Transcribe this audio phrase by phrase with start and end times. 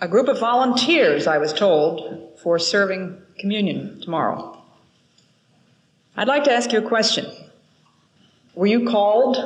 [0.00, 4.62] a group of volunteers, I was told, for serving communion tomorrow.
[6.16, 7.26] I'd like to ask you a question.
[8.54, 9.36] Were you called?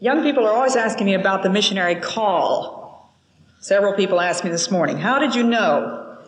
[0.00, 3.12] Young people are always asking me about the missionary call.
[3.60, 6.18] Several people asked me this morning, How did you know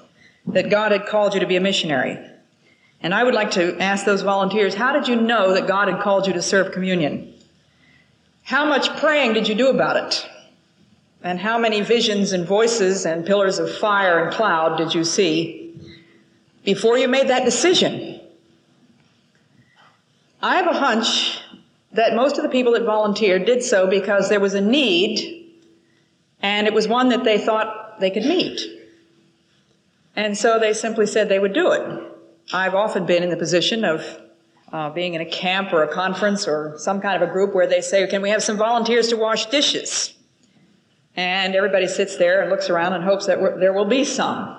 [0.46, 2.18] that God had called you to be a missionary?
[3.00, 6.00] And I would like to ask those volunteers, How did you know that God had
[6.00, 7.34] called you to serve communion?
[8.42, 10.28] How much praying did you do about it?
[11.24, 15.74] And how many visions and voices and pillars of fire and cloud did you see
[16.66, 18.20] before you made that decision?
[20.42, 21.40] I have a hunch
[21.92, 25.50] that most of the people that volunteered did so because there was a need
[26.42, 28.60] and it was one that they thought they could meet.
[30.14, 32.02] And so they simply said they would do it.
[32.52, 34.20] I've often been in the position of
[34.70, 37.66] uh, being in a camp or a conference or some kind of a group where
[37.66, 40.14] they say, Can we have some volunteers to wash dishes?
[41.16, 44.58] And everybody sits there and looks around and hopes that there will be some.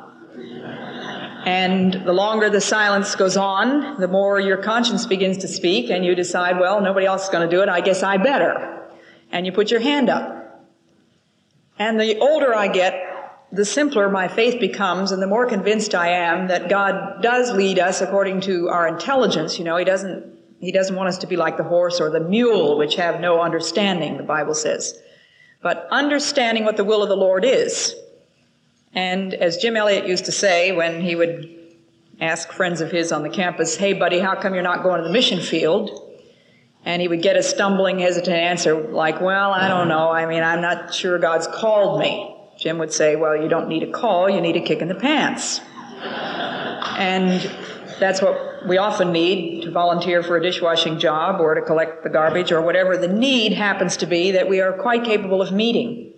[1.45, 6.03] And the longer the silence goes on, the more your conscience begins to speak, and
[6.03, 8.89] you decide, well, nobody else is going to do it, I guess I better.
[9.31, 10.65] And you put your hand up.
[11.77, 12.95] And the older I get,
[13.51, 17.77] the simpler my faith becomes, and the more convinced I am that God does lead
[17.77, 19.59] us according to our intelligence.
[19.59, 20.25] You know, He doesn't,
[20.59, 23.41] He doesn't want us to be like the horse or the mule, which have no
[23.41, 24.99] understanding, the Bible says
[25.61, 27.95] but understanding what the will of the Lord is.
[28.93, 31.51] And as Jim Elliot used to say when he would
[32.21, 35.07] ask friends of his on the campus, Hey, buddy, how come you're not going to
[35.07, 36.01] the mission field?
[36.85, 40.11] And he would get a stumbling, hesitant answer like, Well, I don't know.
[40.11, 42.35] I mean, I'm not sure God's called me.
[42.57, 44.95] Jim would say, Well, you don't need a call, you need a kick in the
[44.95, 45.59] pants.
[46.01, 47.41] and
[47.99, 52.09] that's what we often need to volunteer for a dishwashing job or to collect the
[52.09, 56.13] garbage or whatever the need happens to be that we are quite capable of meeting.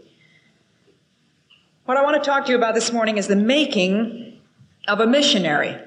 [1.85, 4.39] What I want to talk to you about this morning is the making
[4.87, 5.77] of a missionary.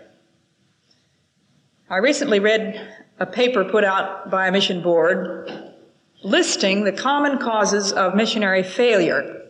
[1.88, 5.50] I recently read a paper put out by a mission board
[6.22, 9.48] listing the common causes of missionary failure.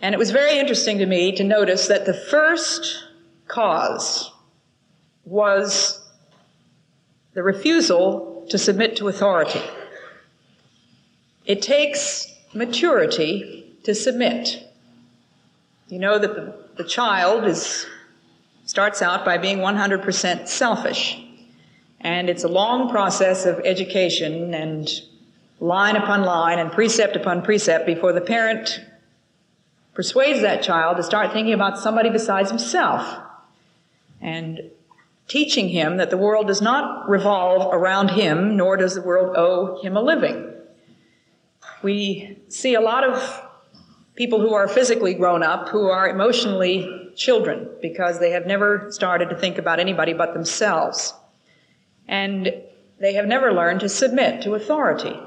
[0.00, 3.04] And it was very interesting to me to notice that the first
[3.46, 4.31] cause
[5.24, 6.00] was
[7.34, 9.62] the refusal to submit to authority.
[11.44, 14.68] It takes maturity to submit.
[15.88, 17.86] You know that the, the child is,
[18.64, 21.18] starts out by being 100% selfish.
[22.00, 24.88] And it's a long process of education and
[25.60, 28.80] line upon line and precept upon precept before the parent
[29.94, 33.18] persuades that child to start thinking about somebody besides himself.
[34.20, 34.70] And
[35.32, 39.80] teaching him that the world does not revolve around him, nor does the world owe
[39.82, 40.52] him a living.
[41.82, 43.42] We see a lot of
[44.14, 49.30] people who are physically grown up who are emotionally children because they have never started
[49.30, 51.14] to think about anybody but themselves.
[52.06, 52.52] And
[53.00, 55.18] they have never learned to submit to authority.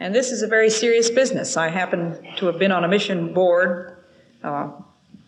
[0.00, 1.56] And this is a very serious business.
[1.56, 3.98] I happen to have been on a mission board,
[4.42, 4.72] uh,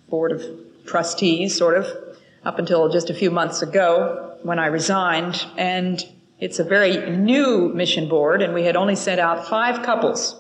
[0.09, 0.43] board of
[0.85, 2.10] trustees, sort of,
[2.45, 5.47] up until just a few months ago when I resigned.
[5.57, 6.05] And
[6.39, 10.37] it's a very new mission board, and we had only sent out five couples.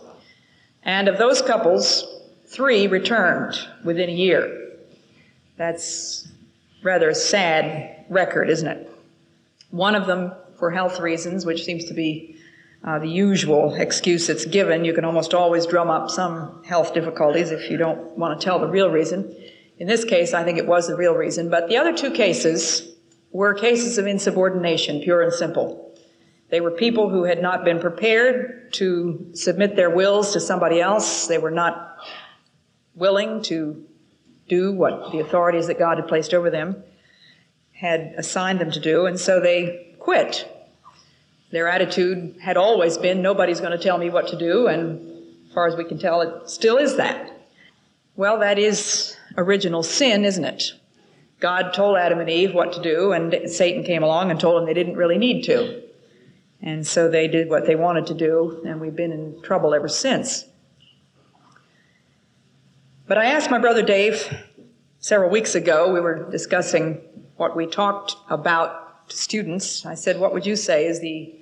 [0.82, 2.04] And of those couples,
[2.46, 4.68] three returned within a year.
[5.56, 6.26] That's
[6.82, 8.90] rather a sad record, isn't it?
[9.70, 12.36] One of them for health reasons, which seems to be
[12.82, 14.84] uh, the usual excuse that's given.
[14.84, 18.58] You can almost always drum up some health difficulties if you don't want to tell
[18.58, 19.34] the real reason.
[19.80, 22.86] In this case, I think it was the real reason, but the other two cases
[23.32, 25.98] were cases of insubordination, pure and simple.
[26.50, 31.28] They were people who had not been prepared to submit their wills to somebody else.
[31.28, 31.96] They were not
[32.94, 33.82] willing to
[34.48, 36.82] do what the authorities that God had placed over them
[37.72, 40.46] had assigned them to do, and so they quit.
[41.52, 45.00] Their attitude had always been nobody's going to tell me what to do, and
[45.46, 47.32] as far as we can tell, it still is that.
[48.14, 50.72] Well, that is original sin, isn't it?
[51.40, 54.66] God told Adam and Eve what to do, and Satan came along and told them
[54.66, 55.82] they didn't really need to.
[56.62, 59.88] And so they did what they wanted to do, and we've been in trouble ever
[59.88, 60.44] since.
[63.06, 64.32] But I asked my brother Dave
[64.98, 67.00] several weeks ago, we were discussing
[67.36, 69.86] what we talked about to students.
[69.86, 71.34] I said, What would you say is the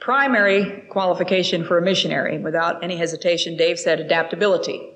[0.00, 2.38] primary qualification for a missionary?
[2.38, 4.91] Without any hesitation, Dave said adaptability.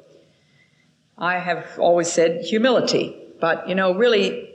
[1.18, 3.16] I have always said humility.
[3.40, 4.50] But, you know, really,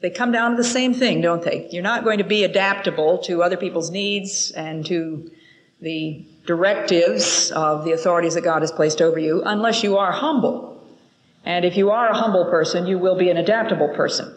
[0.00, 1.68] they come down to the same thing, don't they?
[1.70, 5.30] You're not going to be adaptable to other people's needs and to
[5.80, 10.80] the directives of the authorities that God has placed over you unless you are humble.
[11.44, 14.32] And if you are a humble person, you will be an adaptable person.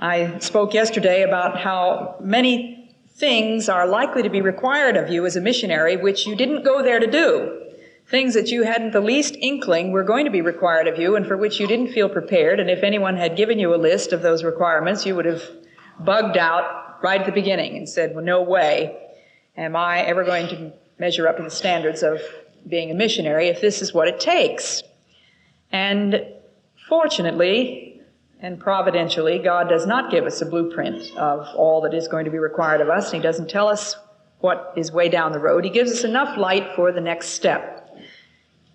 [0.00, 5.36] I spoke yesterday about how many things are likely to be required of you as
[5.36, 7.61] a missionary which you didn't go there to do.
[8.12, 11.26] Things that you hadn't the least inkling were going to be required of you and
[11.26, 12.60] for which you didn't feel prepared.
[12.60, 15.42] And if anyone had given you a list of those requirements, you would have
[15.98, 18.98] bugged out right at the beginning and said, well, no way
[19.56, 22.20] am I ever going to measure up to the standards of
[22.68, 24.82] being a missionary if this is what it takes.
[25.70, 26.22] And
[26.90, 28.02] fortunately
[28.42, 32.30] and providentially, God does not give us a blueprint of all that is going to
[32.30, 33.06] be required of us.
[33.10, 33.96] And he doesn't tell us
[34.40, 35.64] what is way down the road.
[35.64, 37.71] He gives us enough light for the next step.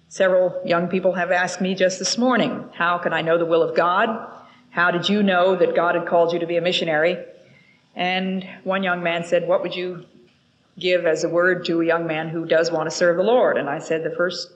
[0.10, 3.62] Several young people have asked me just this morning, how can I know the will
[3.62, 4.32] of God?
[4.70, 7.18] How did you know that God had called you to be a missionary?
[7.94, 10.06] And one young man said, what would you
[10.80, 13.58] give as a word to a young man who does want to serve the Lord?
[13.58, 14.50] And I said, the first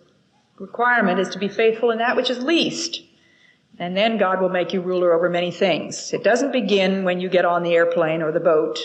[0.57, 3.01] requirement is to be faithful in that which is least.
[3.77, 6.13] And then God will make you ruler over many things.
[6.13, 8.79] It doesn't begin when you get on the airplane or the boat.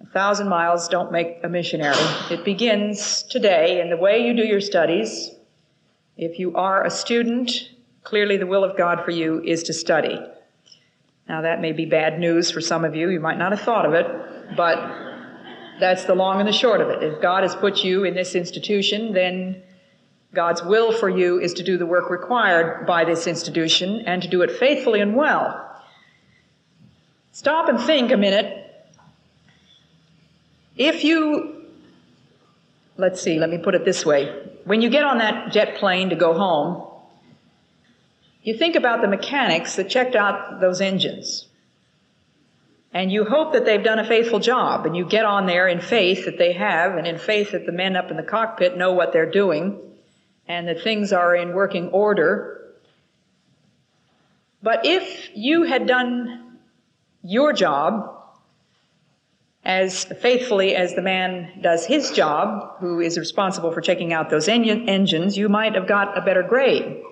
[0.00, 1.96] A thousand miles don't make a missionary.
[2.30, 5.30] It begins today in the way you do your studies.
[6.18, 7.70] If you are a student,
[8.02, 10.18] clearly the will of God for you is to study.
[11.28, 13.08] Now that may be bad news for some of you.
[13.08, 14.78] You might not have thought of it, but
[15.78, 17.04] that's the long and the short of it.
[17.04, 19.62] If God has put you in this institution, then
[20.34, 24.28] God's will for you is to do the work required by this institution and to
[24.28, 25.64] do it faithfully and well.
[27.30, 28.64] Stop and think a minute.
[30.76, 31.57] If you,
[32.98, 34.26] let's see, let me put it this way.
[34.64, 36.84] When you get on that jet plane to go home,
[38.42, 41.46] you think about the mechanics that checked out those engines.
[42.92, 45.80] And you hope that they've done a faithful job, and you get on there in
[45.80, 48.92] faith that they have, and in faith that the men up in the cockpit know
[48.92, 49.80] what they're doing
[50.48, 52.74] and that things are in working order.
[54.62, 56.58] But if you had done
[57.22, 58.17] your job
[59.68, 64.48] as faithfully as the man does his job, who is responsible for checking out those
[64.48, 67.02] en- engines, you might have got a better grade.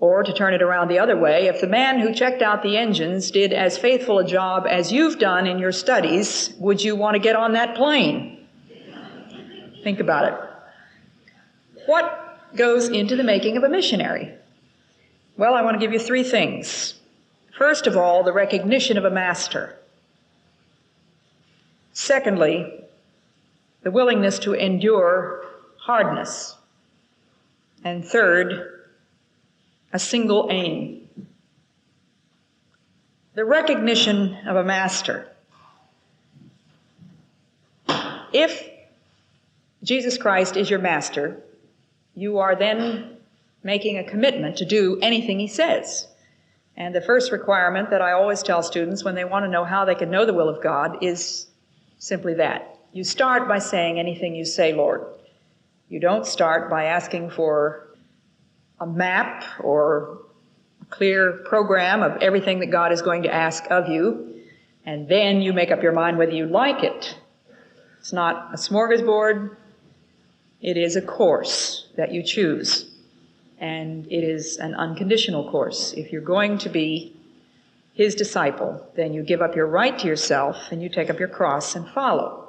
[0.00, 2.76] Or to turn it around the other way, if the man who checked out the
[2.76, 7.14] engines did as faithful a job as you've done in your studies, would you want
[7.14, 8.44] to get on that plane?
[9.84, 11.34] Think about it.
[11.86, 14.34] What goes into the making of a missionary?
[15.36, 16.94] Well, I want to give you three things.
[17.56, 19.78] First of all, the recognition of a master.
[21.94, 22.84] Secondly,
[23.82, 25.44] the willingness to endure
[25.78, 26.56] hardness.
[27.84, 28.82] And third,
[29.92, 31.08] a single aim.
[33.34, 35.28] The recognition of a master.
[38.32, 38.68] If
[39.84, 41.40] Jesus Christ is your master,
[42.16, 43.18] you are then
[43.62, 46.08] making a commitment to do anything he says.
[46.76, 49.84] And the first requirement that I always tell students when they want to know how
[49.84, 51.46] they can know the will of God is
[51.98, 52.78] simply that.
[52.92, 55.04] You start by saying anything you say, Lord.
[55.88, 57.88] You don't start by asking for
[58.80, 60.18] a map or
[60.82, 64.40] a clear program of everything that God is going to ask of you,
[64.86, 67.16] and then you make up your mind whether you like it.
[68.00, 69.56] It's not a smorgasbord.
[70.60, 72.90] It is a course that you choose.
[73.58, 75.92] And it is an unconditional course.
[75.92, 77.16] If you're going to be
[77.94, 81.28] his disciple, then you give up your right to yourself and you take up your
[81.28, 82.48] cross and follow.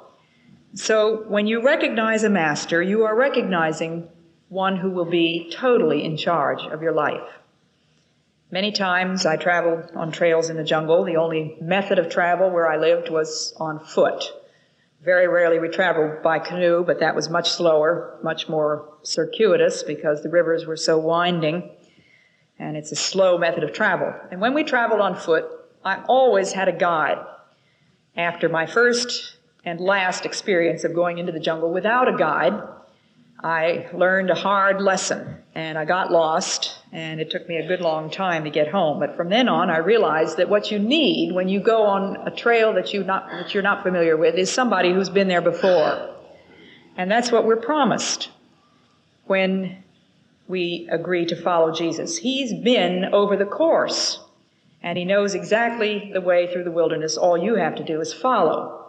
[0.74, 4.08] So when you recognize a master, you are recognizing
[4.48, 7.28] one who will be totally in charge of your life.
[8.50, 11.04] Many times I traveled on trails in the jungle.
[11.04, 14.24] The only method of travel where I lived was on foot.
[15.04, 20.22] Very rarely we traveled by canoe, but that was much slower, much more circuitous because
[20.22, 21.70] the rivers were so winding.
[22.58, 24.14] And it's a slow method of travel.
[24.30, 25.44] And when we traveled on foot,
[25.84, 27.18] I always had a guide.
[28.16, 32.60] After my first and last experience of going into the jungle without a guide,
[33.42, 37.80] I learned a hard lesson and I got lost and it took me a good
[37.80, 38.98] long time to get home.
[38.98, 42.30] But from then on, I realized that what you need when you go on a
[42.30, 46.14] trail that, you not, that you're not familiar with is somebody who's been there before.
[46.96, 48.30] And that's what we're promised
[49.26, 49.82] when
[50.48, 52.18] we agree to follow Jesus.
[52.18, 54.20] He's been over the course
[54.82, 57.16] and he knows exactly the way through the wilderness.
[57.16, 58.84] All you have to do is follow.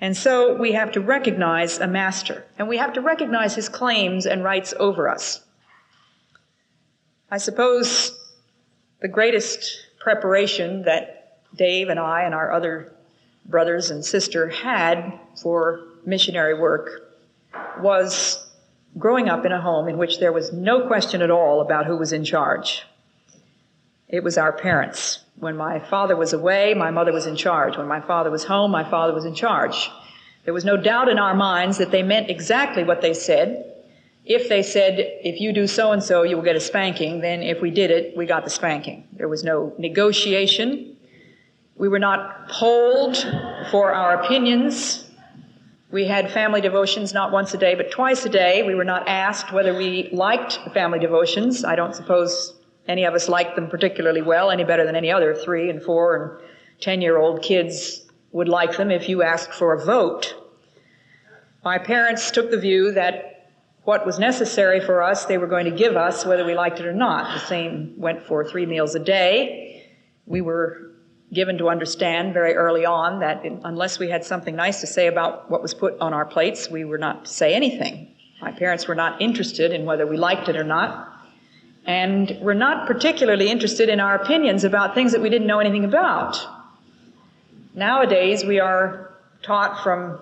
[0.00, 4.26] And so we have to recognize a master and we have to recognize his claims
[4.26, 5.44] and rights over us.
[7.30, 8.18] I suppose
[9.00, 12.94] the greatest preparation that Dave and I and our other
[13.44, 17.12] brothers and sister had for missionary work
[17.80, 18.49] was
[18.98, 21.96] growing up in a home in which there was no question at all about who
[21.96, 22.82] was in charge.
[24.08, 25.20] It was our parents.
[25.36, 27.76] When my father was away, my mother was in charge.
[27.76, 29.90] When my father was home, my father was in charge.
[30.44, 33.66] There was no doubt in our minds that they meant exactly what they said.
[34.24, 37.42] If they said, if you do so and so, you will get a spanking, then
[37.42, 39.06] if we did it, we got the spanking.
[39.12, 40.96] There was no negotiation.
[41.76, 43.16] We were not polled
[43.70, 45.09] for our opinions.
[45.90, 48.62] We had family devotions not once a day, but twice a day.
[48.62, 51.64] We were not asked whether we liked family devotions.
[51.64, 52.54] I don't suppose
[52.86, 56.16] any of us liked them particularly well, any better than any other three and four
[56.16, 60.34] and ten year old kids would like them if you asked for a vote.
[61.64, 63.50] My parents took the view that
[63.82, 66.86] what was necessary for us, they were going to give us whether we liked it
[66.86, 67.34] or not.
[67.34, 69.88] The same went for three meals a day.
[70.26, 70.92] We were
[71.32, 75.50] given to understand very early on that unless we had something nice to say about
[75.50, 78.08] what was put on our plates, we were not to say anything.
[78.40, 81.08] My parents were not interested in whether we liked it or not,
[81.86, 85.84] and were not particularly interested in our opinions about things that we didn't know anything
[85.84, 86.38] about.
[87.74, 90.20] Nowadays, we are taught from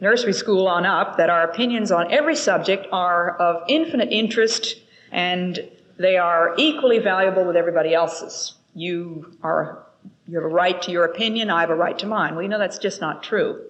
[0.00, 4.76] nursery school on up that our opinions on every subject are of infinite interest
[5.10, 5.58] and
[5.98, 8.54] they are equally valuable with everybody else's.
[8.74, 9.85] You are
[10.26, 12.34] you have a right to your opinion, I have a right to mine.
[12.34, 13.62] Well, you know that's just not true.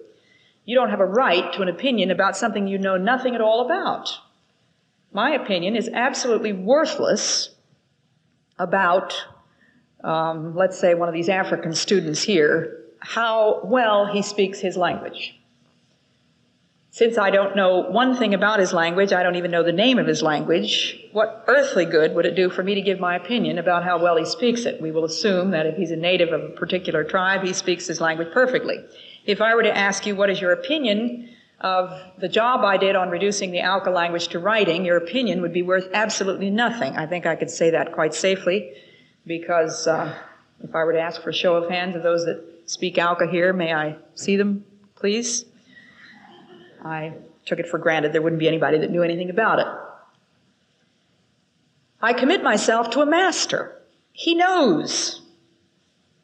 [0.65, 3.65] You don't have a right to an opinion about something you know nothing at all
[3.65, 4.09] about.
[5.13, 7.49] My opinion is absolutely worthless
[8.59, 9.13] about,
[10.03, 15.39] um, let's say, one of these African students here, how well he speaks his language.
[16.97, 19.99] Since I don't know one thing about his language, I don't even know the name
[19.99, 23.59] of his language, what earthly good would it do for me to give my opinion
[23.59, 24.81] about how well he speaks it?
[24.81, 28.01] We will assume that if he's a native of a particular tribe, he speaks his
[28.01, 28.83] language perfectly.
[29.27, 31.29] If I were to ask you what is your opinion
[31.61, 35.53] of the job I did on reducing the Auca language to writing, your opinion would
[35.53, 36.97] be worth absolutely nothing.
[36.97, 38.73] I think I could say that quite safely
[39.23, 40.17] because uh,
[40.63, 43.27] if I were to ask for a show of hands of those that speak Auca
[43.27, 45.45] here, may I see them, please?
[46.87, 47.13] I
[47.45, 49.67] took it for granted there wouldn't be anybody that knew anything about it.
[52.01, 53.77] I commit myself to a master.
[54.13, 55.21] He knows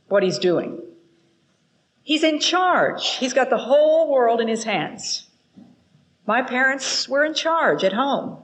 [0.07, 0.81] what he's doing.
[2.03, 3.15] He's in charge.
[3.15, 5.27] He's got the whole world in his hands.
[6.25, 8.37] My parents were in charge at home,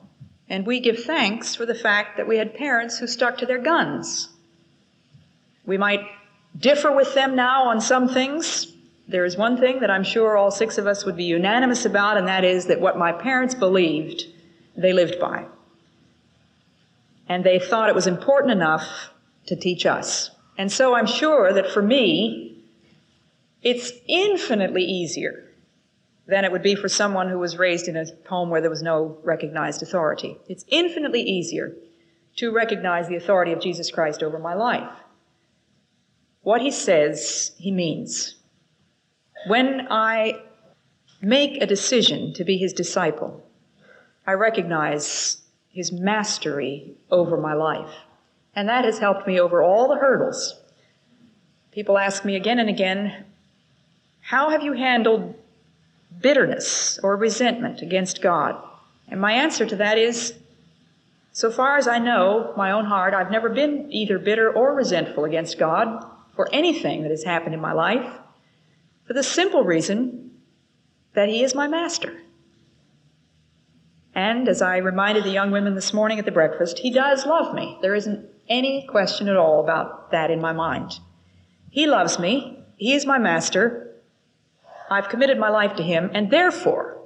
[0.50, 3.60] and we give thanks for the fact that we had parents who stuck to their
[3.60, 4.30] guns.
[5.66, 6.06] We might
[6.58, 8.74] differ with them now on some things,
[9.10, 12.18] there is one thing that I'm sure all six of us would be unanimous about,
[12.18, 14.26] and that is that what my parents believed,
[14.78, 15.46] they lived by.
[17.28, 19.10] And they thought it was important enough
[19.48, 20.30] to teach us.
[20.60, 22.64] And so I'm sure that for me,
[23.64, 25.44] it's infinitely easier
[26.28, 28.84] than it would be for someone who was raised in a home where there was
[28.84, 30.38] no recognized authority.
[30.48, 31.76] It's infinitely easier
[32.36, 34.92] to recognize the authority of Jesus Christ over my life.
[36.42, 38.36] What he says, he means.
[39.48, 40.42] When I
[41.22, 43.44] make a decision to be his disciple,
[44.28, 45.38] I recognize
[45.70, 47.94] his mastery over my life.
[48.56, 50.56] And that has helped me over all the hurdles.
[51.72, 53.26] People ask me again and again,
[54.22, 55.36] how have you handled
[56.22, 58.62] bitterness or resentment against God?
[59.08, 60.34] And my answer to that is,
[61.32, 65.24] so far as I know, my own heart, I've never been either bitter or resentful
[65.24, 66.04] against God
[66.36, 68.12] for anything that has happened in my life
[69.10, 70.30] for the simple reason
[71.16, 72.16] that he is my master.
[74.14, 77.56] And as I reminded the young women this morning at the breakfast, he does love
[77.56, 77.80] me.
[77.82, 81.00] There isn't any question at all about that in my mind.
[81.72, 82.64] He loves me.
[82.76, 83.96] He is my master.
[84.92, 87.02] I've committed my life to him, and therefore,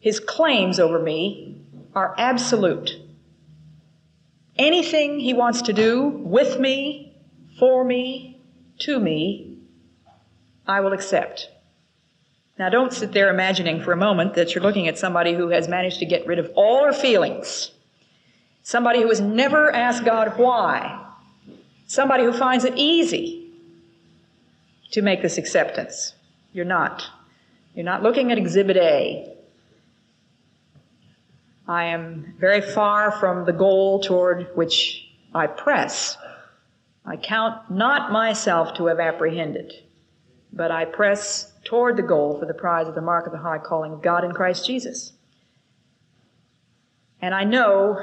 [0.00, 1.62] his claims over me
[1.94, 2.96] are absolute.
[4.56, 7.16] Anything he wants to do with me,
[7.60, 8.42] for me,
[8.80, 9.47] to me,
[10.68, 11.48] I will accept.
[12.58, 15.68] Now, don't sit there imagining for a moment that you're looking at somebody who has
[15.68, 17.70] managed to get rid of all her feelings,
[18.62, 21.06] somebody who has never asked God why,
[21.86, 23.50] somebody who finds it easy
[24.90, 26.14] to make this acceptance.
[26.52, 27.04] You're not.
[27.74, 29.34] You're not looking at Exhibit A.
[31.68, 36.16] I am very far from the goal toward which I press.
[37.04, 39.72] I count not myself to have apprehended,
[40.52, 43.58] but I press toward the goal for the prize of the mark of the high
[43.58, 45.12] calling of God in Christ Jesus.
[47.20, 48.00] And I know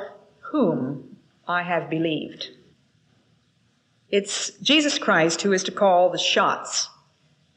[0.51, 2.49] whom I have believed.
[4.09, 6.89] It's Jesus Christ who is to call the shots.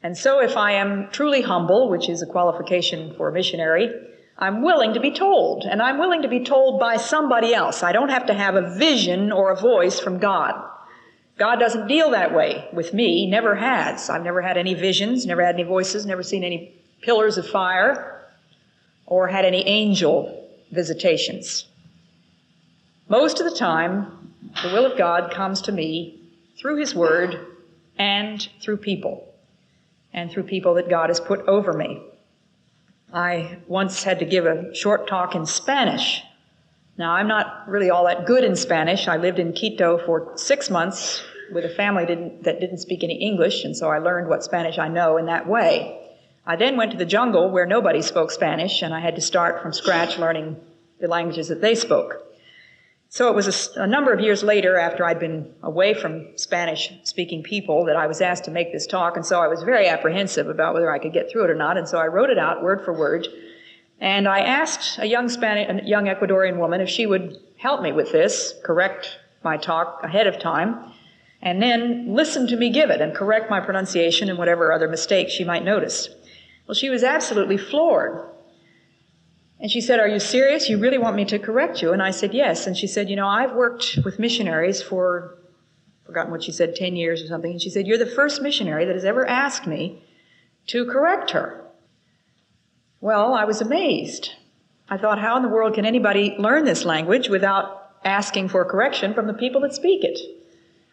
[0.01, 3.91] And so if I am truly humble, which is a qualification for a missionary,
[4.37, 7.83] I'm willing to be told, and I'm willing to be told by somebody else.
[7.83, 10.55] I don't have to have a vision or a voice from God.
[11.39, 14.09] God doesn't deal that way with me, never has.
[14.09, 18.25] I've never had any visions, never had any voices, never seen any pillars of fire,
[19.05, 21.65] or had any angel visitations.
[23.07, 26.19] Most of the time, the will of God comes to me
[26.59, 27.47] through His Word
[27.97, 29.25] and through people,
[30.13, 32.01] and through people that God has put over me.
[33.13, 36.21] I once had to give a short talk in Spanish.
[36.97, 39.07] Now, I'm not really all that good in Spanish.
[39.07, 43.15] I lived in Quito for six months with a family didn't, that didn't speak any
[43.15, 45.99] English, and so I learned what Spanish I know in that way.
[46.45, 49.61] I then went to the jungle where nobody spoke Spanish, and I had to start
[49.61, 50.57] from scratch learning
[50.99, 52.25] the languages that they spoke.
[53.11, 56.93] So it was a, a, number of years later, after I'd been away from Spanish
[57.03, 59.15] speaking people, that I was asked to make this talk.
[59.15, 61.75] And so I was very apprehensive about whether I could get through it or not.
[61.75, 63.27] And so I wrote it out word for word.
[63.99, 67.91] And I asked a young Spanish, a young Ecuadorian woman if she would help me
[67.91, 70.93] with this, correct my talk ahead of time,
[71.41, 75.31] and then listen to me give it and correct my pronunciation and whatever other mistakes
[75.31, 76.09] she might notice.
[76.67, 78.29] Well, she was absolutely floored.
[79.59, 80.69] And she said, Are you serious?
[80.69, 81.93] You really want me to correct you?
[81.93, 82.67] And I said, Yes.
[82.67, 85.37] And she said, You know, I've worked with missionaries for,
[86.05, 87.51] forgotten what she said, 10 years or something.
[87.51, 90.03] And she said, You're the first missionary that has ever asked me
[90.67, 91.65] to correct her.
[93.01, 94.31] Well, I was amazed.
[94.89, 99.13] I thought, How in the world can anybody learn this language without asking for correction
[99.13, 100.19] from the people that speak it?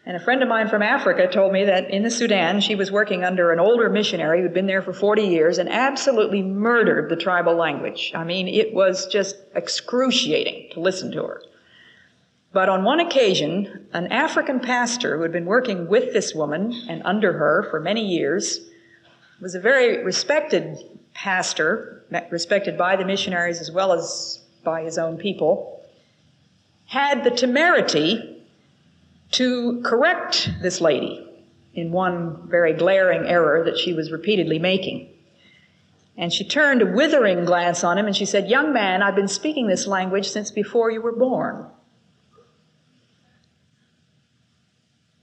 [0.07, 2.89] And a friend of mine from Africa told me that in the Sudan, she was
[2.89, 7.17] working under an older missionary who'd been there for 40 years and absolutely murdered the
[7.17, 8.13] tribal language.
[8.15, 11.43] I mean, it was just excruciating to listen to her.
[12.53, 17.01] But on one occasion, an African pastor who had been working with this woman and
[17.03, 18.61] under her for many years
[19.41, 20.77] was a very respected
[21.13, 25.83] pastor, respected by the missionaries as well as by his own people,
[26.85, 28.35] had the temerity
[29.31, 31.23] to correct this lady
[31.73, 35.09] in one very glaring error that she was repeatedly making.
[36.17, 39.27] And she turned a withering glance on him and she said, Young man, I've been
[39.27, 41.67] speaking this language since before you were born.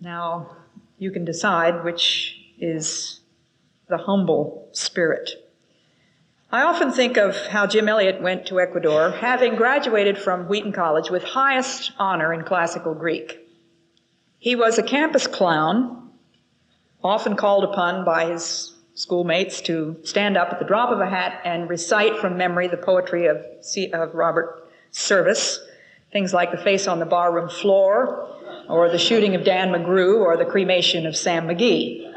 [0.01, 0.57] Now,
[0.99, 3.21] you can decide which is
[3.89, 5.31] the humble spirit.
[6.53, 11.11] I often think of how Jim Elliot went to Ecuador, having graduated from Wheaton College
[11.11, 13.44] with highest honor in classical Greek.
[14.45, 16.11] He was a campus clown,
[17.03, 21.41] often called upon by his schoolmates to stand up at the drop of a hat
[21.47, 25.59] and recite from memory the poetry of, C- of Robert Service,
[26.13, 28.37] things like The Face on the Barroom Floor,
[28.69, 32.13] or The Shooting of Dan McGrew, or The Cremation of Sam McGee.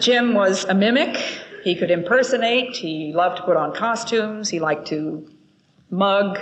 [0.00, 1.16] Jim was a mimic.
[1.62, 2.74] He could impersonate.
[2.74, 4.48] He loved to put on costumes.
[4.48, 5.30] He liked to
[5.88, 6.40] mug.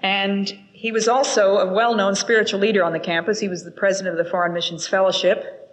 [0.00, 3.38] And he was also a well known spiritual leader on the campus.
[3.38, 5.70] He was the president of the Foreign Missions Fellowship.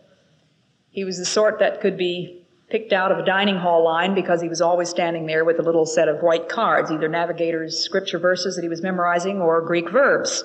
[0.91, 4.39] He was the sort that could be picked out of a dining hall line because
[4.39, 8.19] he was always standing there with a little set of white cards, either navigator's scripture
[8.19, 10.43] verses that he was memorizing or Greek verbs.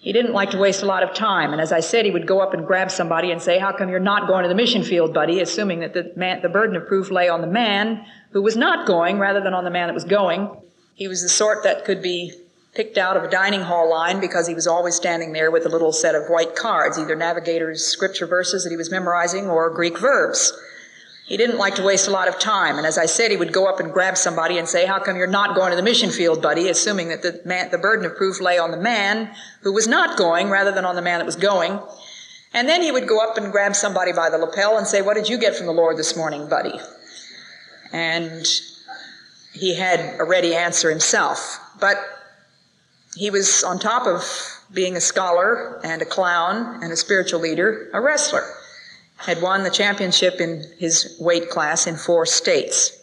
[0.00, 2.26] He didn't like to waste a lot of time, and as I said, he would
[2.26, 4.82] go up and grab somebody and say, How come you're not going to the mission
[4.82, 5.40] field, buddy?
[5.40, 8.88] assuming that the, man, the burden of proof lay on the man who was not
[8.88, 10.50] going rather than on the man that was going.
[10.96, 12.32] He was the sort that could be
[12.74, 15.68] picked out of a dining hall line because he was always standing there with a
[15.68, 19.98] little set of white cards, either navigator's scripture verses that he was memorizing or Greek
[19.98, 20.52] verbs.
[21.26, 23.52] He didn't like to waste a lot of time, and as I said, he would
[23.52, 26.10] go up and grab somebody and say, "How come you're not going to the mission
[26.10, 29.72] field, buddy?" Assuming that the man, the burden of proof lay on the man who
[29.72, 31.80] was not going rather than on the man that was going.
[32.52, 35.14] And then he would go up and grab somebody by the lapel and say, "What
[35.14, 36.78] did you get from the Lord this morning, buddy?"
[37.90, 38.46] And
[39.52, 41.96] he had a ready answer himself, but
[43.14, 44.24] he was, on top of
[44.72, 48.44] being a scholar and a clown and a spiritual leader, a wrestler.
[49.16, 53.00] Had won the championship in his weight class in four states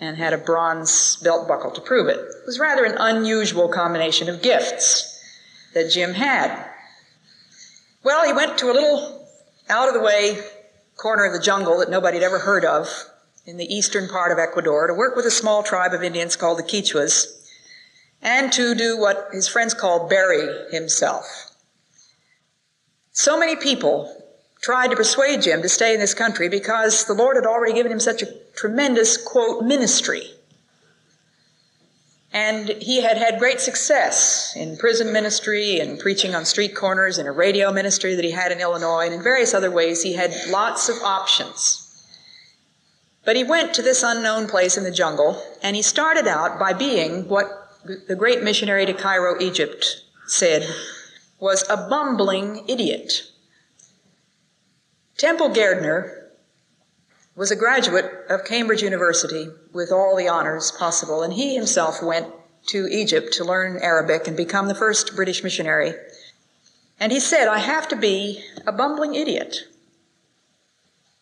[0.00, 2.18] and had a bronze belt buckle to prove it.
[2.18, 5.22] It was rather an unusual combination of gifts
[5.74, 6.66] that Jim had.
[8.02, 9.28] Well, he went to a little
[9.68, 10.42] out of the way
[10.96, 12.88] corner of the jungle that nobody had ever heard of
[13.46, 16.58] in the eastern part of Ecuador to work with a small tribe of Indians called
[16.58, 17.39] the Quichuas
[18.22, 21.24] and to do what his friends called bury himself.
[23.12, 24.14] So many people
[24.62, 27.92] tried to persuade Jim to stay in this country because the Lord had already given
[27.92, 30.22] him such a tremendous, quote, ministry.
[32.32, 37.26] And he had had great success in prison ministry and preaching on street corners and
[37.26, 40.02] a radio ministry that he had in Illinois and in various other ways.
[40.02, 41.86] He had lots of options.
[43.24, 46.72] But he went to this unknown place in the jungle and he started out by
[46.72, 50.68] being what the great missionary to Cairo, Egypt said
[51.38, 53.30] was a bumbling idiot.
[55.16, 56.28] Temple Gairdner
[57.34, 62.28] was a graduate of Cambridge University with all the honors possible, and he himself went
[62.66, 65.94] to Egypt to learn Arabic and become the first British missionary.
[66.98, 69.56] And he said, I have to be a bumbling idiot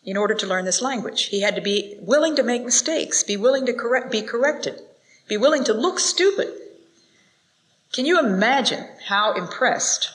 [0.03, 1.25] in order to learn this language.
[1.25, 4.81] He had to be willing to make mistakes, be willing to correct, be corrected,
[5.29, 6.53] be willing to look stupid.
[7.93, 10.11] Can you imagine how impressed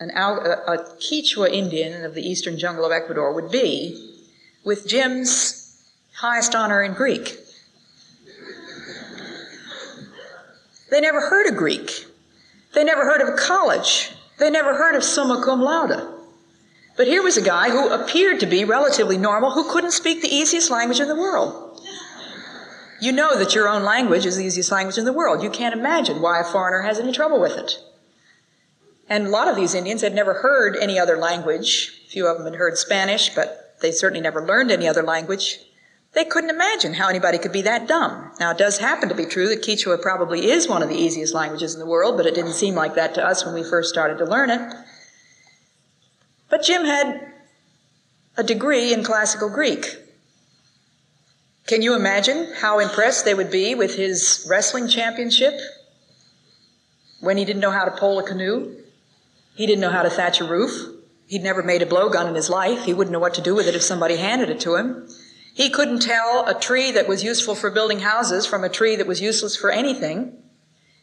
[0.00, 4.18] an, a, a Quichua Indian of the eastern jungle of Ecuador would be
[4.64, 5.62] with Jim's
[6.14, 7.36] highest honor in Greek.
[10.90, 12.06] They never heard of Greek.
[12.74, 14.12] They never heard of a college.
[14.38, 16.08] They never heard of summa cum laude.
[16.96, 20.34] But here was a guy who appeared to be relatively normal who couldn't speak the
[20.34, 21.71] easiest language in the world.
[23.02, 25.42] You know that your own language is the easiest language in the world.
[25.42, 27.72] You can't imagine why a foreigner has any trouble with it.
[29.08, 32.00] And a lot of these Indians had never heard any other language.
[32.06, 35.58] A few of them had heard Spanish, but they certainly never learned any other language.
[36.12, 38.30] They couldn't imagine how anybody could be that dumb.
[38.38, 41.34] Now, it does happen to be true that Quechua probably is one of the easiest
[41.34, 43.88] languages in the world, but it didn't seem like that to us when we first
[43.88, 44.74] started to learn it.
[46.48, 47.32] But Jim had
[48.36, 49.96] a degree in classical Greek.
[51.72, 55.58] Can you imagine how impressed they would be with his wrestling championship
[57.20, 58.76] when he didn't know how to pole a canoe?
[59.54, 60.70] He didn't know how to thatch a roof.
[61.28, 62.84] He'd never made a blowgun in his life.
[62.84, 65.08] He wouldn't know what to do with it if somebody handed it to him.
[65.54, 69.06] He couldn't tell a tree that was useful for building houses from a tree that
[69.06, 70.36] was useless for anything.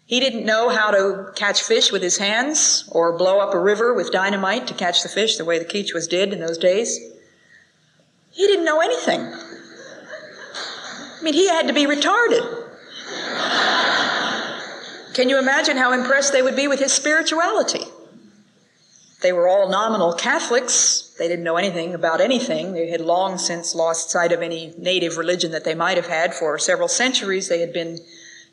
[0.05, 3.95] He didn't know how to catch fish with his hands or blow up a river
[3.95, 6.99] with dynamite to catch the fish the way the Quichuas did in those days.
[8.29, 9.33] He didn't know anything.
[11.19, 12.65] I mean, he had to be retarded.
[15.13, 17.83] Can you imagine how impressed they would be with his spirituality?
[19.21, 21.13] They were all nominal Catholics.
[21.19, 22.71] They didn't know anything about anything.
[22.71, 26.33] They had long since lost sight of any native religion that they might have had
[26.33, 27.49] for several centuries.
[27.49, 27.99] They had been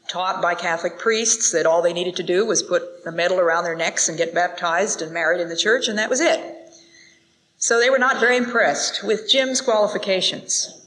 [0.08, 3.62] taught by Catholic priests that all they needed to do was put a medal around
[3.62, 6.40] their necks and get baptized and married in the church, and that was it.
[7.58, 10.85] So they were not very impressed with Jim's qualifications.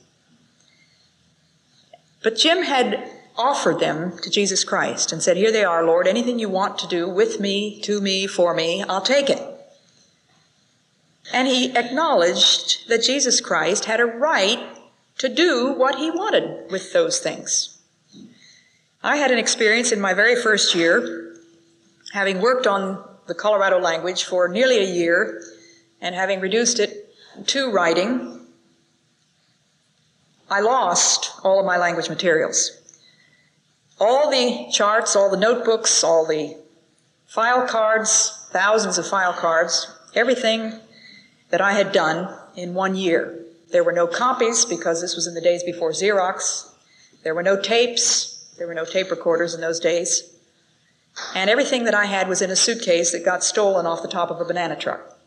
[2.21, 6.39] But Jim had offered them to Jesus Christ and said, Here they are, Lord, anything
[6.39, 9.41] you want to do with me, to me, for me, I'll take it.
[11.31, 14.59] And he acknowledged that Jesus Christ had a right
[15.19, 17.77] to do what he wanted with those things.
[19.03, 21.35] I had an experience in my very first year,
[22.11, 25.41] having worked on the Colorado language for nearly a year
[26.01, 27.13] and having reduced it
[27.47, 28.38] to writing.
[30.49, 32.71] I lost all of my language materials.
[33.99, 36.57] All the charts, all the notebooks, all the
[37.27, 40.73] file cards, thousands of file cards, everything
[41.49, 43.45] that I had done in one year.
[43.71, 46.73] There were no copies because this was in the days before Xerox.
[47.23, 48.53] There were no tapes.
[48.57, 50.35] There were no tape recorders in those days.
[51.35, 54.31] And everything that I had was in a suitcase that got stolen off the top
[54.31, 55.17] of a banana truck.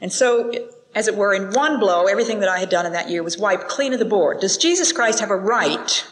[0.00, 0.52] And so,
[0.94, 3.38] as it were, in one blow, everything that I had done in that year was
[3.38, 4.40] wiped clean of the board.
[4.40, 6.06] Does Jesus Christ have a right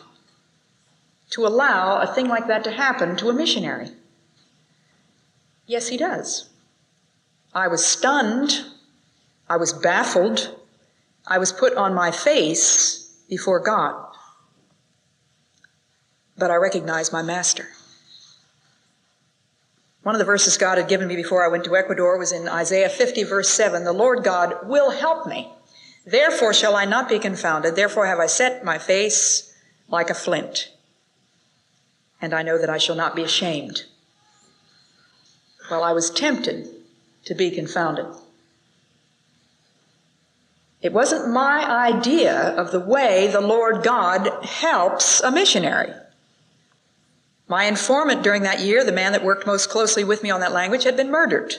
[1.30, 3.90] to allow a thing like that to happen to a missionary?
[5.66, 6.48] Yes, he does.
[7.54, 8.64] I was stunned
[9.48, 10.56] I was baffled.
[11.26, 14.04] I was put on my face before God.
[16.36, 17.68] But I recognized my master.
[20.06, 22.46] One of the verses God had given me before I went to Ecuador was in
[22.46, 25.52] Isaiah 50, verse 7 The Lord God will help me.
[26.06, 27.74] Therefore shall I not be confounded.
[27.74, 29.52] Therefore have I set my face
[29.88, 30.70] like a flint.
[32.22, 33.82] And I know that I shall not be ashamed.
[35.72, 36.68] Well, I was tempted
[37.24, 38.06] to be confounded.
[40.82, 45.92] It wasn't my idea of the way the Lord God helps a missionary.
[47.48, 50.52] My informant during that year, the man that worked most closely with me on that
[50.52, 51.54] language, had been murdered.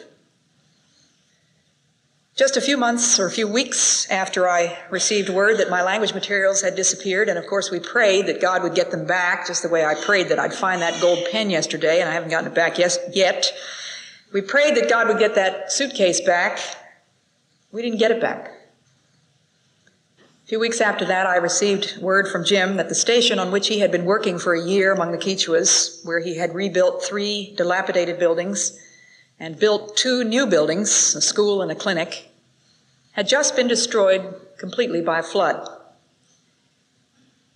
[2.35, 6.13] Just a few months or a few weeks after I received word that my language
[6.13, 9.63] materials had disappeared, and of course we prayed that God would get them back, just
[9.63, 12.51] the way I prayed that I'd find that gold pen yesterday, and I haven't gotten
[12.51, 13.51] it back yet.
[14.33, 16.59] We prayed that God would get that suitcase back.
[17.71, 18.51] We didn't get it back.
[20.47, 23.67] A few weeks after that, I received word from Jim that the station on which
[23.67, 27.53] he had been working for a year among the Quichuas, where he had rebuilt three
[27.57, 28.79] dilapidated buildings
[29.41, 32.29] and built two new buildings, a school and a clinic,
[33.11, 35.67] had just been destroyed completely by a flood.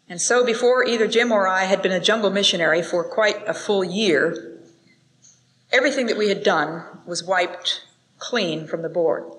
[0.10, 3.54] And so, before either Jim or I had been a jungle missionary for quite a
[3.54, 4.60] full year,
[5.72, 7.86] everything that we had done was wiped
[8.20, 9.32] clean from the board.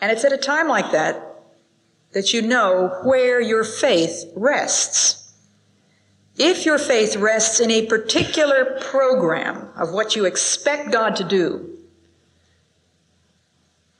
[0.00, 1.22] And it's at a time like that
[2.12, 5.34] that you know where your faith rests.
[6.38, 11.76] If your faith rests in a particular program of what you expect God to do,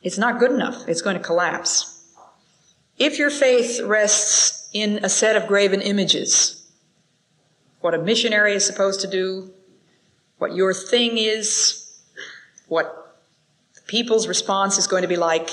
[0.02, 0.88] it's not good enough.
[0.88, 2.04] It's going to collapse.
[2.98, 6.70] If your faith rests in a set of graven images,
[7.80, 9.50] what a missionary is supposed to do,
[10.38, 12.00] what your thing is,
[12.68, 13.16] what
[13.74, 15.50] the people's response is going to be like,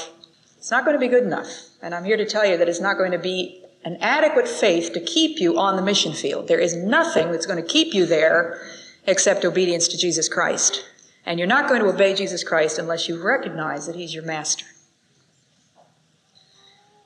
[0.64, 1.50] it's not going to be good enough.
[1.82, 4.94] And I'm here to tell you that it's not going to be an adequate faith
[4.94, 6.48] to keep you on the mission field.
[6.48, 8.62] There is nothing that's going to keep you there
[9.06, 10.86] except obedience to Jesus Christ.
[11.26, 14.66] And you're not going to obey Jesus Christ unless you recognize that He's your master.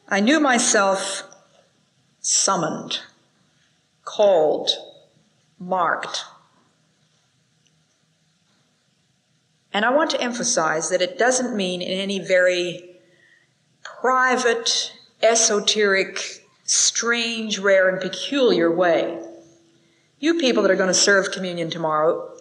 [0.08, 1.24] I knew myself
[2.20, 3.00] summoned,
[4.06, 4.70] called,
[5.58, 6.26] marked.
[9.74, 12.94] And I want to emphasize that it doesn't mean in any very
[14.02, 19.22] private, esoteric, strange, rare, and peculiar way.
[20.20, 22.34] You people that are going to serve communion tomorrow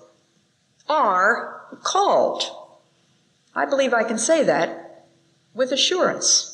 [0.89, 2.43] are called.
[3.55, 5.07] I believe I can say that
[5.55, 6.53] with assurance.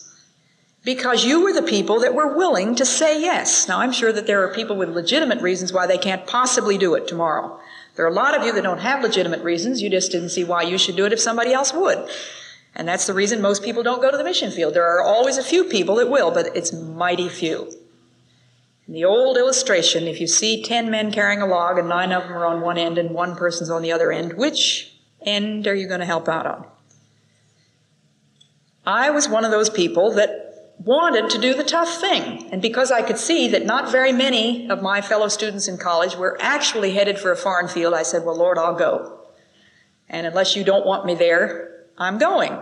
[0.84, 3.68] Because you were the people that were willing to say yes.
[3.68, 6.94] Now, I'm sure that there are people with legitimate reasons why they can't possibly do
[6.94, 7.60] it tomorrow.
[7.94, 9.80] There are a lot of you that don't have legitimate reasons.
[9.80, 12.08] You just didn't see why you should do it if somebody else would.
[12.74, 14.74] And that's the reason most people don't go to the mission field.
[14.74, 17.70] There are always a few people that will, but it's mighty few.
[18.88, 22.24] In the old illustration, if you see 10 men carrying a log and nine of
[22.24, 25.74] them are on one end and one person's on the other end, which end are
[25.74, 26.66] you going to help out on?
[28.85, 32.50] I was one of those people that wanted to do the tough thing.
[32.50, 36.16] And because I could see that not very many of my fellow students in college
[36.16, 39.20] were actually headed for a foreign field, I said, Well, Lord, I'll go.
[40.08, 42.59] And unless you don't want me there, I'm going.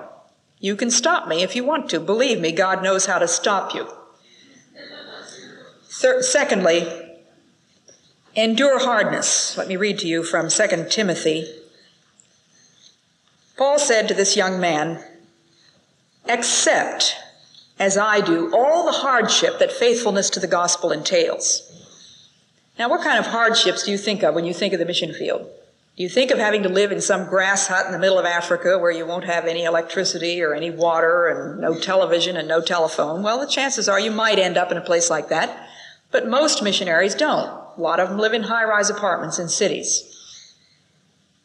[0.59, 2.01] You can stop me if you want to.
[2.01, 3.89] Believe me, God knows how to stop you.
[5.89, 6.87] Secondly,
[8.35, 9.57] endure hardness.
[9.57, 11.61] Let me read to you from 2 Timothy
[13.61, 15.05] Paul said to this young man,
[16.27, 17.15] Accept,
[17.79, 21.71] as I do, all the hardship that faithfulness to the gospel entails.
[22.79, 25.13] Now, what kind of hardships do you think of when you think of the mission
[25.13, 25.47] field?
[26.01, 28.79] You think of having to live in some grass hut in the middle of Africa
[28.79, 33.23] where you won't have any electricity or any water and no television and no telephone?
[33.23, 35.69] Well, the chances are you might end up in a place like that,
[36.11, 37.51] but most missionaries don't.
[37.51, 40.57] A lot of them live in high rise apartments in cities.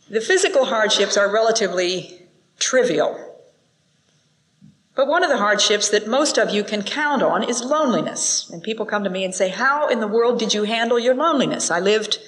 [0.09, 2.25] The physical hardships are relatively
[2.57, 3.35] trivial.
[4.95, 8.49] But one of the hardships that most of you can count on is loneliness.
[8.49, 11.13] And people come to me and say, How in the world did you handle your
[11.13, 11.69] loneliness?
[11.69, 12.19] I lived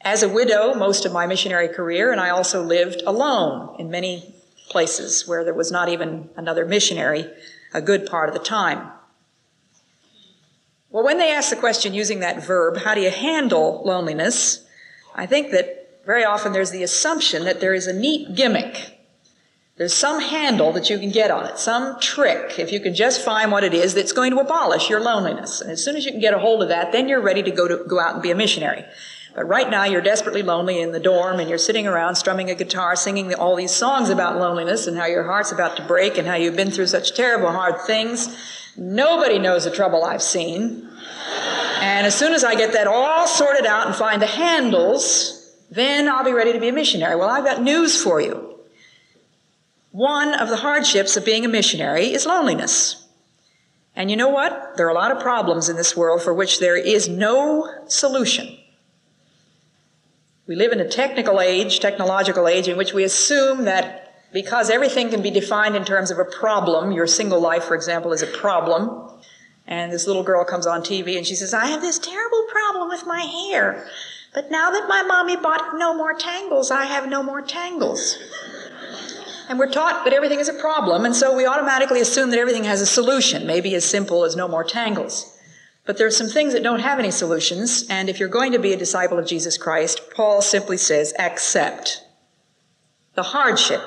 [0.00, 4.34] as a widow most of my missionary career, and I also lived alone in many
[4.68, 7.26] places where there was not even another missionary
[7.74, 8.90] a good part of the time.
[10.90, 14.66] Well, when they ask the question using that verb, how do you handle loneliness?
[15.14, 18.98] I think that very often there's the assumption that there is a neat gimmick.
[19.76, 23.24] There's some handle that you can get on it, some trick, if you can just
[23.24, 25.60] find what it is that's going to abolish your loneliness.
[25.60, 27.50] And as soon as you can get a hold of that, then you're ready to
[27.50, 28.84] go to go out and be a missionary.
[29.38, 32.56] But right now you're desperately lonely in the dorm and you're sitting around strumming a
[32.56, 36.26] guitar, singing all these songs about loneliness and how your heart's about to break and
[36.26, 38.36] how you've been through such terrible hard things.
[38.76, 40.90] Nobody knows the trouble I've seen.
[41.78, 46.08] And as soon as I get that all sorted out and find the handles, then
[46.08, 47.14] I'll be ready to be a missionary.
[47.14, 48.58] Well, I've got news for you.
[49.92, 53.06] One of the hardships of being a missionary is loneliness.
[53.94, 54.76] And you know what?
[54.76, 58.57] There are a lot of problems in this world for which there is no solution.
[60.48, 65.10] We live in a technical age, technological age, in which we assume that because everything
[65.10, 68.26] can be defined in terms of a problem, your single life, for example, is a
[68.26, 69.10] problem,
[69.66, 72.88] and this little girl comes on TV and she says, I have this terrible problem
[72.88, 73.86] with my hair.
[74.32, 78.16] But now that my mommy bought no more tangles, I have no more tangles.
[79.50, 82.64] And we're taught that everything is a problem, and so we automatically assume that everything
[82.64, 85.37] has a solution, maybe as simple as no more tangles.
[85.88, 88.58] But there are some things that don't have any solutions, and if you're going to
[88.58, 92.02] be a disciple of Jesus Christ, Paul simply says, accept
[93.14, 93.80] the hardship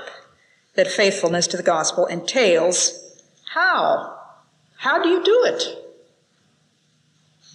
[0.74, 3.22] that faithfulness to the gospel entails.
[3.54, 4.18] How?
[4.78, 5.64] How do you do it?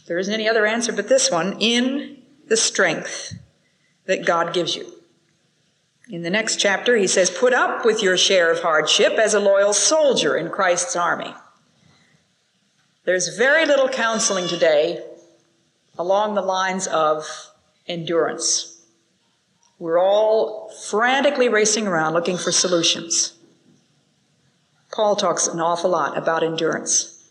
[0.07, 3.35] There isn't any other answer but this one in the strength
[4.05, 4.87] that God gives you.
[6.09, 9.41] In the next chapter, he says, Put up with your share of hardship as a
[9.41, 11.35] loyal soldier in Christ's army.
[13.07, 15.01] There's very little counseling today
[15.97, 17.25] along the lines of
[17.87, 18.85] endurance.
[19.79, 23.35] We're all frantically racing around looking for solutions.
[24.91, 27.31] Paul talks an awful lot about endurance.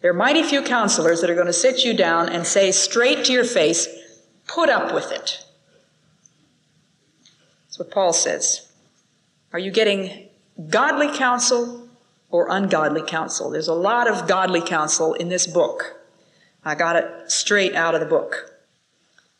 [0.00, 3.24] There are mighty few counselors that are going to sit you down and say straight
[3.26, 3.86] to your face,
[4.48, 5.44] put up with it.
[7.66, 8.72] That's what Paul says.
[9.52, 10.30] Are you getting
[10.68, 11.86] godly counsel
[12.30, 13.50] or ungodly counsel?
[13.50, 16.00] There's a lot of godly counsel in this book.
[16.64, 18.52] I got it straight out of the book.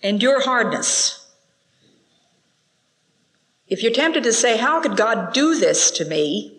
[0.02, 1.16] Endure hardness.
[3.68, 6.56] If you're tempted to say, How could God do this to me?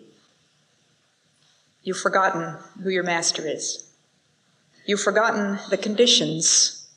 [1.82, 3.90] You've forgotten who your master is.
[4.86, 6.88] You've forgotten the conditions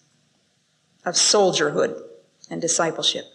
[1.06, 2.02] of soldierhood
[2.50, 3.26] and discipleship.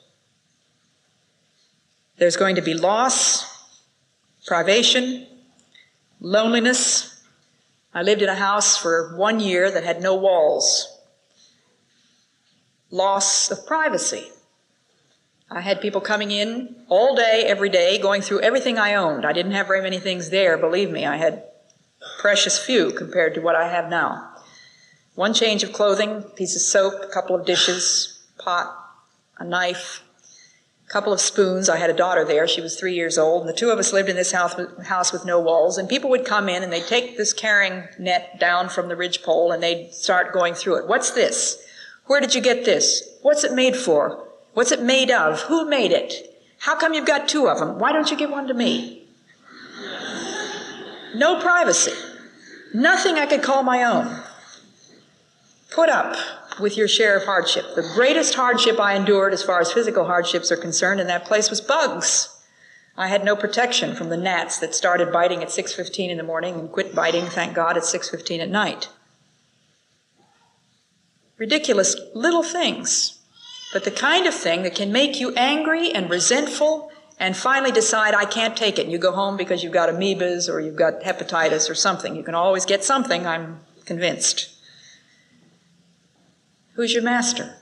[2.19, 3.69] There's going to be loss,
[4.47, 5.27] privation,
[6.21, 7.23] loneliness.
[7.93, 10.99] I lived in a house for one year that had no walls.
[12.91, 14.29] Loss of privacy.
[15.51, 19.25] I had people coming in all day, every day, going through everything I owned.
[19.25, 21.05] I didn't have very many things there, believe me.
[21.05, 21.45] I had
[22.21, 24.29] precious few compared to what I have now.
[25.17, 28.77] One change of clothing, piece of soap, a couple of dishes, pot,
[29.39, 30.03] a knife,
[30.91, 31.69] couple of spoons.
[31.69, 32.49] I had a daughter there.
[32.49, 33.43] She was three years old.
[33.43, 35.79] And the two of us lived in this house, house with no walls.
[35.79, 39.53] And people would come in and they'd take this carrying net down from the ridgepole
[39.53, 40.89] and they'd start going through it.
[40.89, 41.65] What's this?
[42.07, 43.09] Where did you get this?
[43.23, 44.27] What's it made for?
[44.55, 45.43] What's it made of?
[45.43, 46.13] Who made it?
[46.59, 47.79] How come you've got two of them?
[47.79, 49.05] Why don't you give one to me?
[51.15, 51.93] No privacy.
[52.75, 54.23] Nothing I could call my own.
[55.71, 56.17] Put up
[56.59, 57.75] with your share of hardship.
[57.75, 61.51] The greatest hardship I endured as far as physical hardships are concerned in that place
[61.51, 62.29] was bugs.
[62.97, 66.55] I had no protection from the gnats that started biting at 6:15 in the morning
[66.55, 68.89] and quit biting, thank God, at 6:15 at night.
[71.39, 73.21] Ridiculous little things
[73.73, 78.15] but the kind of thing that can make you angry and resentful and finally decide,
[78.15, 78.83] I can't take it.
[78.83, 82.17] And you go home because you've got amoebas or you've got hepatitis or something.
[82.17, 84.49] You can always get something, I'm convinced.
[86.81, 87.57] Who's your master?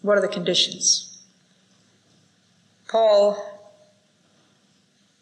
[0.00, 1.18] What are the conditions?
[2.88, 3.36] Paul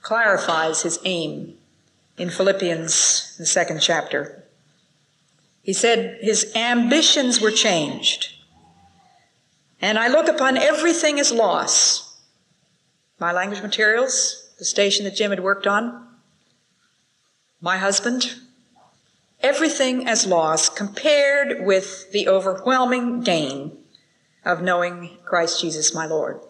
[0.01, 1.59] clarifies his aim
[2.19, 4.45] in Philippians, the second chapter.
[5.65, 8.33] He said his ambitions were changed.
[9.81, 12.17] And I look upon everything as loss.
[13.19, 16.07] My language materials, the station that Jim had worked on,
[17.61, 18.37] my husband,
[19.45, 23.77] everything as loss compared with the overwhelming gain
[24.45, 26.41] of knowing Christ Jesus my Lord.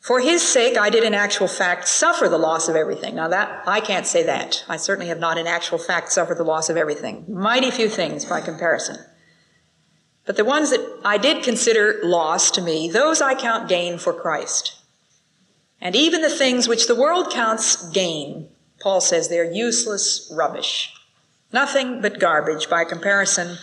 [0.00, 3.14] For his sake, I did in actual fact suffer the loss of everything.
[3.14, 4.64] Now that, I can't say that.
[4.66, 7.26] I certainly have not in actual fact suffered the loss of everything.
[7.28, 8.96] Mighty few things by comparison.
[10.24, 14.14] But the ones that I did consider loss to me, those I count gain for
[14.14, 14.78] Christ.
[15.82, 18.48] And even the things which the world counts gain,
[18.80, 20.94] Paul says they're useless rubbish.
[21.52, 23.58] Nothing but garbage by comparison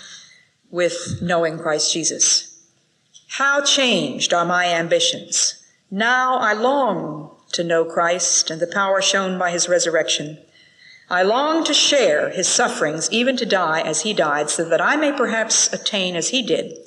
[0.69, 2.65] with knowing Christ Jesus.
[3.29, 5.63] How changed are my ambitions.
[5.89, 10.37] Now I long to know Christ and the power shown by his resurrection
[11.09, 14.97] I long to share his sufferings, even to die as he died, so that I
[14.97, 16.77] may perhaps attain as he did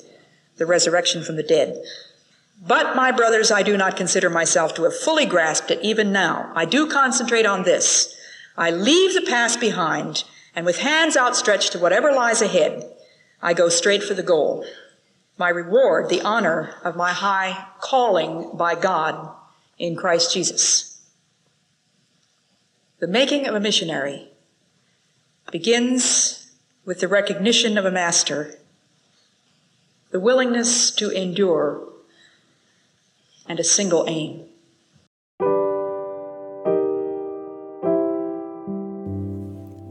[0.57, 1.81] the resurrection from the dead.
[2.63, 6.51] But, my brothers, I do not consider myself to have fully grasped it even now.
[6.53, 8.15] I do concentrate on this.
[8.55, 10.23] I leave the past behind,
[10.55, 12.89] and with hands outstretched to whatever lies ahead,
[13.41, 14.65] I go straight for the goal.
[15.37, 19.33] My reward, the honor of my high calling by God
[19.79, 21.01] in Christ Jesus.
[22.99, 24.29] The making of a missionary
[25.51, 26.51] begins
[26.85, 28.59] with the recognition of a master,
[30.11, 31.87] the willingness to endure,
[33.47, 34.45] and a single aim.